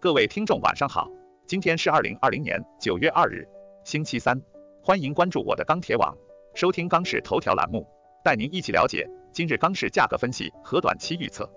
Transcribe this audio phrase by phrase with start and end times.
[0.00, 1.10] 各位听众晚上好，
[1.48, 3.44] 今天是二零二零年九月二日，
[3.82, 4.40] 星期三，
[4.80, 6.16] 欢迎关注我的钢铁网，
[6.54, 7.84] 收听钢市头条栏目，
[8.22, 11.50] 带您一起了解今日钢市价格分析和短期预测。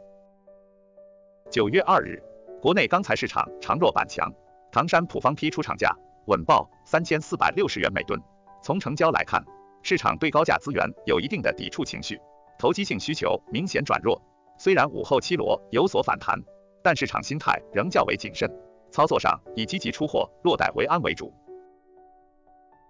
[1.52, 2.20] 九月二日，
[2.60, 4.34] 国内钢材市场长弱板强，
[4.72, 5.96] 唐山普方坯出厂价
[6.26, 8.20] 稳报三千四百六十元每吨。
[8.64, 9.46] 从成交来看，
[9.84, 12.20] 市场对高价资源有一定的抵触情绪，
[12.58, 14.20] 投机性需求明显转弱。
[14.58, 16.42] 虽然午后期螺有所反弹，
[16.84, 18.50] 但市场心态仍较为谨慎，
[18.92, 21.34] 操作上以积极出货、落袋为安为主。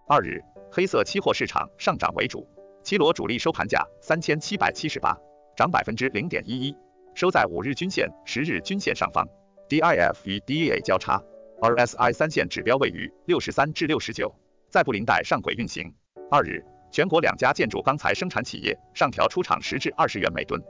[0.07, 0.41] 二日，
[0.71, 2.47] 黑色期货市场上涨为主，
[2.83, 5.17] 期螺主力收盘价三千七百七十八，
[5.55, 6.75] 涨百分之零点一一，
[7.13, 9.27] 收在五日均线、十日均线上方
[9.69, 11.21] ，DIF 与 DEA 交叉
[11.61, 14.33] ，RSI 三线指标位于六十三至六十九，
[14.69, 15.93] 在布林带上轨运行。
[16.29, 20.61] 二日，全国两家建筑钢材生产企业上调出厂十至二十元每吨。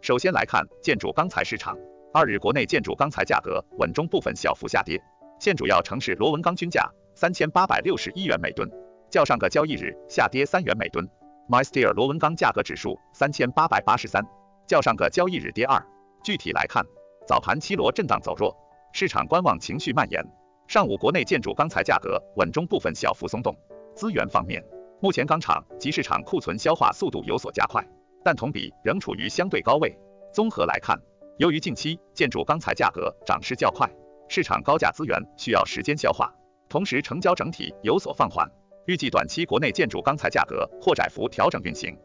[0.00, 1.76] 首先来看建筑钢材市场，
[2.12, 5.02] 二日国内建筑钢材价格稳中部分小幅下跌，
[5.40, 8.70] 现主要城市螺纹钢均价三千八百六十一元每吨，
[9.10, 11.08] 较上个交易日下跌三元每吨。
[11.48, 14.24] MySteel 螺纹钢价格指数三千八百八十三，
[14.66, 15.84] 较上个交易日跌二。
[16.22, 16.84] 具体来看，
[17.26, 18.56] 早盘期螺震荡走弱，
[18.92, 20.24] 市场观望情绪蔓延。
[20.68, 23.56] 上午国内建筑钢材价格稳中部分小幅松动。
[23.94, 24.62] 资源方面，
[25.00, 27.86] 目前钢厂及市场库存消化速度有所加快。
[28.26, 29.96] 但同比仍处于相对高位。
[30.32, 31.00] 综合来看，
[31.38, 33.88] 由于近期建筑钢材价格涨势较快，
[34.28, 36.34] 市场高价资源需要时间消化，
[36.68, 38.50] 同时成交整体有所放缓，
[38.86, 41.96] 预计短期国内建筑钢材价格或窄幅调整运行。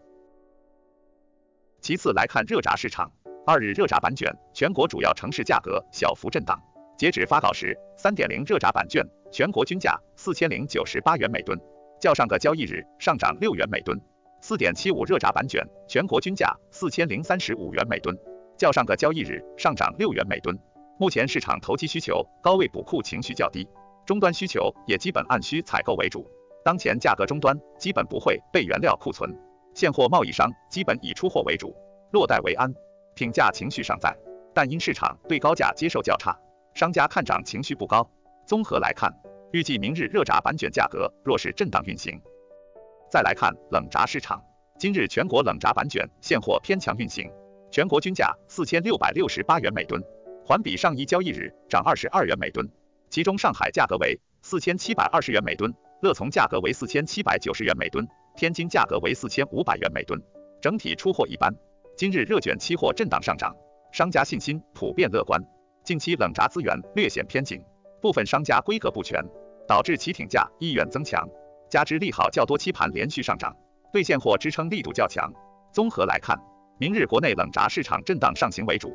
[1.80, 3.12] 其次来看热轧市场，
[3.48, 6.62] 二日热轧板卷全国主要城市价格小幅震荡，
[7.00, 11.60] 截止发稿时，三点零热轧板卷全国均价四千零九十八元每吨，
[12.00, 14.00] 较上个交易日上涨六元每吨。
[14.44, 18.18] 四点七五热轧板卷全国均价四千零三十五元每吨，
[18.58, 20.58] 较上个交易日上涨六元每吨。
[20.98, 23.68] 目前市场投机需求高位补库情绪较低，
[24.04, 26.28] 终端需求也基本按需采购为主。
[26.66, 29.32] 当前价格终端基本不会被原料库存，
[29.76, 31.76] 现货贸易商基本以出货为主，
[32.12, 32.74] 落袋为安。
[33.14, 34.18] 品价情绪尚在，
[34.56, 36.36] 但因市场对高价接受较差，
[36.74, 38.10] 商家看涨情绪不高。
[38.48, 39.14] 综合来看，
[39.52, 42.20] 预计明日热轧板卷价格若是震荡运行。
[43.12, 44.42] 再来看冷轧市场，
[44.80, 47.30] 今日全国冷轧板卷现货偏强运行，
[47.70, 50.02] 全国均价四千六百六十八元每吨，
[50.46, 52.66] 环比上一交易日涨二十二元每吨。
[53.10, 58.08] 其中上海价格为四千七百二十元每吨，乐从价格为四千七百九十元每吨，
[58.38, 60.18] 天津价格为四千五百元每吨。
[60.62, 61.54] 整体出货一般。
[61.98, 63.54] 今日热卷期货震荡上涨，
[63.92, 65.38] 商家信心普遍乐观。
[65.84, 67.62] 近期冷轧资源略显偏紧，
[68.02, 69.22] 部分商家规格不全，
[69.68, 71.28] 导致其挺价意愿增强。
[71.72, 73.56] 加之利好较多，期盘连续上涨，
[73.94, 75.32] 对现货支撑力度较强。
[75.72, 76.38] 综合来看，
[76.78, 78.94] 明日国内冷轧市场震荡上行为主。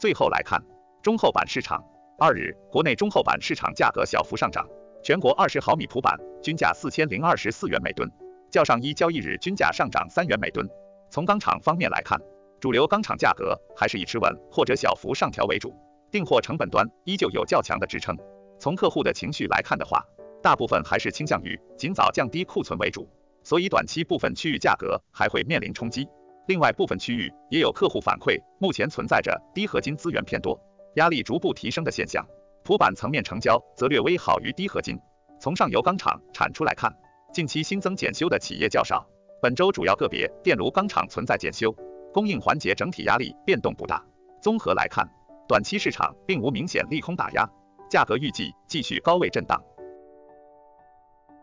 [0.00, 0.60] 最后来看
[1.04, 1.80] 中厚板市场，
[2.18, 4.66] 二日国内中厚板市场价格小幅上涨，
[5.04, 8.10] 全国二十毫米普板均价四千零二十四元每吨，
[8.50, 10.68] 较上一交易日均价上涨三元每吨。
[11.08, 12.20] 从钢厂方面来看，
[12.58, 15.72] 主流钢厂价格还是以持稳或者小幅上调为主，
[16.10, 18.18] 订货成本端依旧有较强的支撑。
[18.58, 20.02] 从客户的情绪来看的话，
[20.46, 23.08] 大部分还是倾向于尽早降低库存为主，
[23.42, 26.06] 所以短期部分区域价格还会面临冲击。
[26.46, 30.56] 另外部分区域也有客户反馈，目前存在着低合金资源偏多，
[30.94, 32.24] 压力逐步提升的现象。
[32.62, 34.96] 普板层面成交则略微好于低合金。
[35.40, 36.94] 从上游钢厂产出来看，
[37.32, 39.04] 近期新增检修的企业较少，
[39.42, 41.74] 本周主要个别电炉钢厂存在检修，
[42.14, 44.00] 供应环节整体压力变动不大。
[44.40, 45.04] 综合来看，
[45.48, 47.44] 短期市场并无明显利空打压，
[47.90, 49.60] 价格预计继续高位震荡。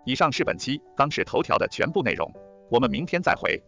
[0.06, 2.30] 以上是本期央视头条的全部内容，
[2.70, 3.62] 我们明天再会。